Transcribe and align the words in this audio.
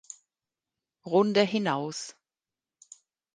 Runde 1.05 1.43
hinaus. 1.45 2.15